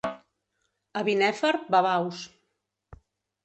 [1.01, 2.25] A Binèfar, babaus.